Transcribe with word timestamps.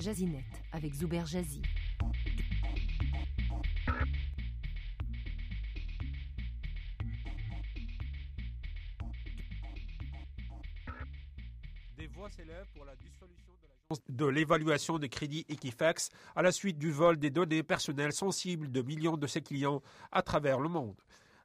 Jazinet 0.00 0.44
avec 0.72 0.94
Zuber 0.94 1.26
Jazzy. 1.26 1.60
Des 11.98 12.06
voix 12.06 12.30
s'élèvent 12.30 12.66
pour 12.74 12.86
la 12.86 12.96
dissolution 12.96 13.52
de 13.60 13.66
l'agence 13.66 14.00
de 14.08 14.26
l'évaluation 14.26 14.98
des 14.98 15.10
crédits 15.10 15.44
Equifax 15.48 16.08
à 16.34 16.42
la 16.42 16.52
suite 16.52 16.78
du 16.78 16.90
vol 16.90 17.18
des 17.18 17.30
données 17.30 17.62
personnelles 17.62 18.14
sensibles 18.14 18.72
de 18.72 18.80
millions 18.80 19.18
de 19.18 19.26
ses 19.26 19.42
clients 19.42 19.82
à 20.12 20.22
travers 20.22 20.60
le 20.60 20.70
monde. 20.70 20.96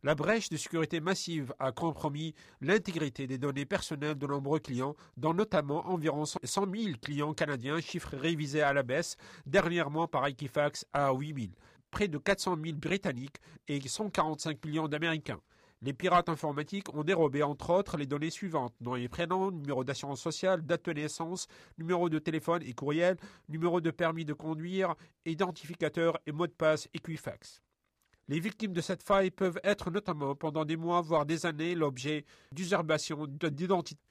La 0.06 0.14
brèche 0.14 0.50
de 0.50 0.58
sécurité 0.58 1.00
massive 1.00 1.52
a 1.58 1.72
compromis 1.72 2.36
l'intégrité 2.62 3.26
des 3.26 3.40
données 3.40 3.66
personnelles 3.66 4.20
de 4.20 4.28
nombreux 4.28 4.60
clients, 4.60 4.96
dont 5.18 5.34
notamment 5.34 5.88
environ 5.88 6.26
100 6.26 6.38
000 6.44 6.98
clients 7.02 7.34
canadiens, 7.34 7.82
chiffre 7.82 8.16
révisé 8.16 8.62
à 8.62 8.72
la 8.72 8.84
baisse 8.84 9.18
dernièrement 9.48 10.08
par 10.08 10.28
Equifax 10.28 10.86
à 10.94 11.12
8 11.12 11.36
000, 11.36 11.48
près 11.90 12.08
de 12.08 12.20
400 12.20 12.56
000 12.64 12.78
Britanniques 12.78 13.38
et 13.68 13.82
145 13.82 14.64
millions 14.64 14.88
d'Américains. 14.88 15.42
Les 15.82 15.94
pirates 15.94 16.30
informatiques 16.30 16.94
ont 16.94 17.04
dérobé 17.04 17.42
entre 17.42 17.72
autres 17.72 17.98
les 17.98 18.06
données 18.06 18.30
suivantes, 18.30 18.76
dont 18.82 18.94
les 18.94 19.10
prénoms, 19.10 19.50
numéro 19.50 19.84
d'assurance 19.84 20.22
sociale, 20.22 20.62
date 20.62 20.86
de 20.86 20.94
naissance, 20.94 21.48
numéro 21.80 22.10
de 22.10 22.20
téléphone 22.20 22.62
et 22.62 22.74
courriel, 22.74 23.18
numéro 23.50 23.82
de 23.82 23.90
permis 23.90 24.24
de 24.24 24.34
conduire, 24.34 24.94
identificateur 25.26 26.20
et 26.28 26.32
mot 26.32 26.46
de 26.46 26.52
passe 26.52 26.88
Equifax. 26.94 27.65
Les 28.28 28.40
victimes 28.40 28.74
de 28.74 28.82
cette 28.82 29.04
faille 29.04 29.30
peuvent 29.30 29.60
être 29.64 29.92
notamment 29.92 30.36
pendant 30.36 30.66
des 30.66 30.78
mois, 30.78 31.02
voire 31.02 31.26
des 31.26 31.46
années, 31.46 31.76
l'objet 31.76 32.26
d'usurpation 32.52 33.28
d'identité 33.28 34.02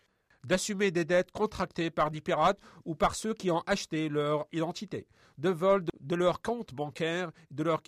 d'assumer 0.45 0.91
des 0.91 1.05
dettes 1.05 1.30
contractées 1.33 1.91
par 1.91 2.11
des 2.11 2.21
pirates 2.21 2.59
ou 2.84 2.95
par 2.95 3.14
ceux 3.14 3.34
qui 3.34 3.50
ont 3.50 3.62
acheté 3.67 4.09
leur 4.09 4.47
identité, 4.53 5.06
de 5.39 5.48
vol 5.48 5.84
de 6.00 6.14
leur 6.14 6.42
compte 6.42 6.75
bancaire 6.75 7.31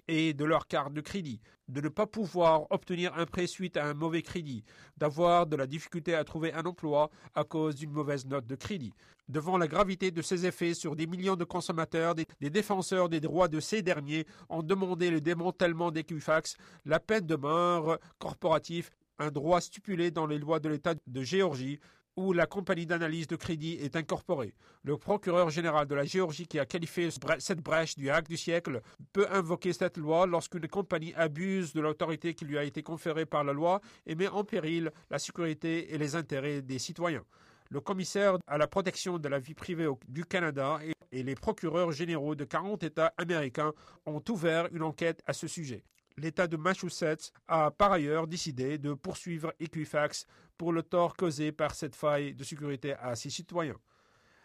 et 0.09 0.35
de 0.35 0.45
leur 0.45 0.67
carte 0.67 0.93
de 0.93 1.01
crédit, 1.01 1.41
de 1.69 1.81
ne 1.81 1.89
pas 1.89 2.07
pouvoir 2.07 2.67
obtenir 2.71 3.13
un 3.17 3.27
prêt 3.27 3.47
suite 3.47 3.77
à 3.77 3.87
un 3.87 3.95
mauvais 3.95 4.23
crédit, 4.23 4.65
d'avoir 4.97 5.47
de 5.47 5.57
la 5.57 5.67
difficulté 5.67 6.15
à 6.15 6.25
trouver 6.25 6.53
un 6.53 6.65
emploi 6.65 7.11
à 7.35 7.45
cause 7.45 7.75
d'une 7.75 7.91
mauvaise 7.91 8.27
note 8.27 8.47
de 8.47 8.55
crédit. 8.55 8.93
Devant 9.29 9.59
la 9.59 9.67
gravité 9.67 10.13
de 10.13 10.23
ces 10.23 10.47
effets 10.47 10.75
sur 10.75 10.95
des 10.95 11.07
millions 11.07 11.35
de 11.35 11.45
consommateurs, 11.45 12.15
des, 12.15 12.27
défenseurs 12.41 13.09
des 13.09 13.21
droits 13.21 13.49
de 13.49 13.59
ces 13.59 13.83
derniers 13.83 14.25
ont 14.49 14.63
demandé 14.63 15.11
le 15.11 15.21
démantèlement 15.21 15.91
des 15.91 16.05
QFAX, 16.05 16.57
la 16.85 17.01
peine 17.01 17.27
de 17.27 17.35
mort 17.35 17.99
corporative 18.19 18.91
un 19.19 19.31
droit 19.31 19.61
stipulé 19.61 20.11
dans 20.11 20.27
les 20.27 20.39
lois 20.39 20.61
de 20.61 20.69
l'État 20.69 20.95
de 21.07 21.23
Géorgie 21.23 21.81
où 22.17 22.33
la 22.33 22.47
compagnie 22.47 22.87
d'analyse 22.87 23.27
de 23.27 23.37
crédit 23.37 23.75
est 23.75 23.95
incorporée. 23.95 24.55
Le 24.83 24.97
procureur 24.97 25.51
général 25.51 25.87
de 25.87 25.95
la 25.95 26.05
Géorgie 26.05 26.47
qui 26.47 26.59
a 26.59 26.65
qualifié 26.65 27.11
cette 27.39 27.61
brèche 27.61 27.97
du 27.97 28.11
hack 28.11 28.29
du 28.29 28.37
siècle 28.37 28.81
peut 29.13 29.27
invoquer 29.31 29.73
cette 29.73 29.99
loi 29.99 30.27
lorsqu'une 30.27 30.67
compagnie 30.67 31.15
abuse 31.15 31.73
de 31.75 31.81
l'autorité 31.81 32.35
qui 32.35 32.47
lui 32.47 32.57
a 32.57 32.65
été 32.65 32.83
conférée 32.83 33.27
par 33.27 33.45
la 33.45 33.53
loi 33.53 33.81
et 34.07 34.15
met 34.15 34.29
en 34.29 34.45
péril 34.45 34.91
la 35.11 35.19
sécurité 35.19 35.93
et 35.95 35.99
les 35.99 36.15
intérêts 36.15 36.63
des 36.63 36.79
citoyens. 36.79 37.25
Le 37.69 37.81
commissaire 37.81 38.39
à 38.47 38.59
la 38.59 38.69
protection 38.69 39.19
de 39.19 39.29
la 39.29 39.39
vie 39.39 39.55
privée 39.55 39.89
du 40.09 40.25
Canada 40.25 40.79
et 41.13 41.23
les 41.23 41.35
procureurs 41.35 41.93
généraux 41.93 42.35
de 42.35 42.45
40 42.45 42.83
États 42.85 43.13
américains 43.19 43.73
ont 44.07 44.23
ouvert 44.31 44.69
une 44.73 44.83
enquête 44.83 45.21
à 45.27 45.33
ce 45.33 45.49
sujet. 45.49 45.83
L'État 46.19 46.47
de 46.47 46.57
Massachusetts 46.57 47.31
a 47.47 47.71
par 47.71 47.93
ailleurs 47.93 48.27
décidé 48.27 48.79
de 48.79 48.95
poursuivre 48.95 49.53
Equifax 49.61 50.27
pour 50.57 50.73
le 50.73 50.83
tort 50.83 51.15
causé 51.15 51.53
par 51.53 51.75
cette 51.75 51.95
faille 51.95 52.35
de 52.35 52.43
sécurité 52.43 52.95
à 52.95 53.15
ses 53.17 53.29
citoyens. 53.29 53.77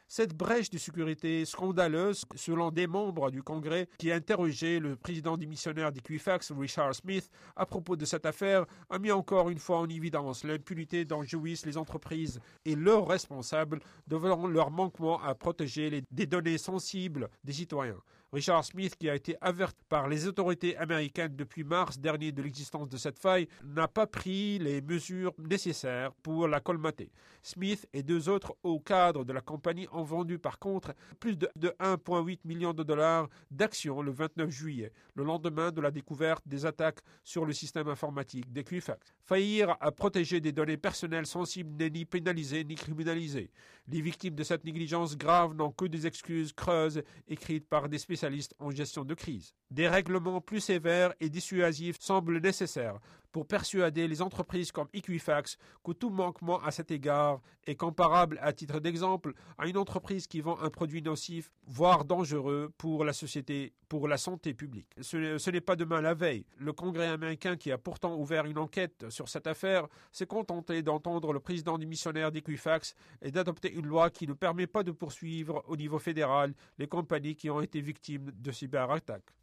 Cette 0.09 0.35
brèche 0.35 0.69
de 0.69 0.77
sécurité 0.77 1.45
scandaleuse, 1.45 2.25
selon 2.35 2.71
des 2.71 2.87
membres 2.87 3.31
du 3.31 3.41
Congrès 3.41 3.87
qui 3.97 4.11
interrogeaient 4.11 4.81
le 4.81 4.97
président 4.97 5.37
démissionnaire 5.37 5.93
d'Equifax, 5.93 6.51
Richard 6.51 6.93
Smith, 6.93 7.29
à 7.55 7.65
propos 7.65 7.95
de 7.95 8.03
cette 8.03 8.25
affaire, 8.25 8.65
a 8.89 8.99
mis 8.99 9.13
encore 9.13 9.49
une 9.49 9.57
fois 9.57 9.77
en 9.77 9.87
évidence 9.87 10.43
l'impunité 10.43 11.05
dont 11.05 11.23
jouissent 11.23 11.65
les 11.65 11.77
entreprises 11.77 12.41
et 12.65 12.75
leurs 12.75 13.07
responsables 13.07 13.79
devant 14.07 14.45
leur 14.45 14.71
manquement 14.71 15.23
à 15.23 15.33
protéger 15.35 15.89
les, 15.89 16.03
des 16.11 16.25
données 16.25 16.57
sensibles 16.57 17.29
des 17.45 17.53
citoyens. 17.53 18.03
Richard 18.33 18.63
Smith, 18.63 18.95
qui 18.95 19.09
a 19.09 19.15
été 19.15 19.35
averti 19.41 19.83
par 19.89 20.07
les 20.07 20.25
autorités 20.25 20.77
américaines 20.77 21.35
depuis 21.35 21.65
mars 21.65 21.99
dernier 21.99 22.31
de 22.31 22.41
l'existence 22.41 22.87
de 22.87 22.95
cette 22.95 23.19
faille, 23.19 23.49
n'a 23.65 23.89
pas 23.89 24.07
pris 24.07 24.57
les 24.57 24.81
mesures 24.81 25.33
nécessaires 25.37 26.13
pour 26.23 26.47
la 26.47 26.61
colmater. 26.61 27.11
Smith 27.41 27.89
et 27.91 28.03
deux 28.03 28.29
autres 28.29 28.55
hauts 28.63 28.79
cadres 28.79 29.25
de 29.25 29.33
la 29.33 29.41
compagnie 29.41 29.87
ont 29.91 30.03
vendu 30.03 30.39
par 30.39 30.59
contre 30.59 30.93
plus 31.19 31.35
de, 31.35 31.49
1,8 31.81 32.39
million 32.45 32.73
de 32.73 32.83
dollars 32.83 33.27
d'actions 33.49 34.01
le 34.01 34.11
29 34.11 34.49
juillet, 34.49 34.93
le 35.15 35.25
lendemain 35.25 35.71
de 35.71 35.81
la 35.81 35.91
découverte 35.91 36.47
des 36.47 36.65
attaques 36.65 36.99
sur 37.25 37.45
le 37.45 37.51
système 37.51 37.89
informatique 37.89 38.49
d'Equifax. 38.53 39.13
Faillir 39.25 39.75
à 39.81 39.91
protéger 39.91 40.39
des 40.39 40.53
données 40.53 40.77
personnelles 40.77 41.25
sensibles 41.25 41.75
n'est 41.77 41.89
ni 41.89 42.05
pénalisé 42.05 42.63
ni 42.63 42.75
criminalisé. 42.75 43.51
Les 43.89 43.99
victimes 43.99 44.35
de 44.35 44.43
cette 44.43 44.63
négligence 44.63 45.17
grave 45.17 45.53
n'ont 45.53 45.71
que 45.71 45.85
des 45.85 46.07
excuses 46.07 46.53
creuses 46.53 47.03
écrites 47.27 47.67
par 47.67 47.89
des 47.89 47.97
spécialistes 47.97 48.20
en 48.59 48.71
gestion 48.71 49.05
de 49.05 49.13
crise. 49.13 49.53
Des 49.69 49.87
règlements 49.87 50.41
plus 50.41 50.59
sévères 50.59 51.13
et 51.19 51.29
dissuasifs 51.29 51.97
semblent 51.99 52.39
nécessaires 52.39 52.99
pour 53.31 53.47
persuader 53.47 54.07
les 54.07 54.21
entreprises 54.21 54.71
comme 54.71 54.87
Equifax 54.93 55.57
que 55.83 55.91
tout 55.91 56.09
manquement 56.09 56.61
à 56.61 56.71
cet 56.71 56.91
égard 56.91 57.41
est 57.65 57.75
comparable, 57.75 58.39
à 58.41 58.53
titre 58.53 58.79
d'exemple, 58.79 59.33
à 59.57 59.67
une 59.67 59.77
entreprise 59.77 60.27
qui 60.27 60.41
vend 60.41 60.59
un 60.59 60.69
produit 60.69 61.01
nocif, 61.01 61.51
voire 61.65 62.05
dangereux 62.05 62.71
pour 62.77 63.05
la 63.05 63.13
société, 63.13 63.73
pour 63.87 64.07
la 64.07 64.17
santé 64.17 64.53
publique. 64.53 64.87
Ce, 65.01 65.49
n'est 65.49 65.61
pas 65.61 65.75
demain 65.75 66.01
la 66.01 66.13
veille. 66.13 66.45
Le 66.57 66.73
Congrès 66.73 67.07
américain, 67.07 67.55
qui 67.55 67.71
a 67.71 67.77
pourtant 67.77 68.15
ouvert 68.15 68.45
une 68.45 68.57
enquête 68.57 69.05
sur 69.09 69.29
cette 69.29 69.47
affaire, 69.47 69.87
s'est 70.11 70.25
contenté 70.25 70.81
d'entendre 70.81 71.33
le 71.33 71.39
président 71.39 71.77
démissionnaire 71.77 72.31
d'Equifax 72.31 72.95
et 73.21 73.31
d'adopter 73.31 73.71
une 73.71 73.85
loi 73.85 74.09
qui 74.09 74.27
ne 74.27 74.33
permet 74.33 74.67
pas 74.67 74.83
de 74.83 74.91
poursuivre 74.91 75.63
au 75.67 75.77
niveau 75.77 75.99
fédéral 75.99 76.53
les 76.77 76.87
compagnies 76.87 77.35
qui 77.35 77.49
ont 77.49 77.61
été 77.61 77.81
victimes 77.81 78.31
de 78.33 78.51
cyberattaques. 78.51 79.33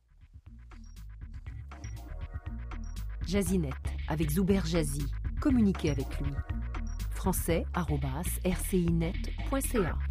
Jazinet 3.29 3.71
avec 4.09 4.31
Zuber 4.31 4.61
Jazzy. 4.65 5.05
Communiquez 5.41 5.91
avec 5.91 6.07
lui. 6.21 6.33
français.rcinet.ca 7.15 10.08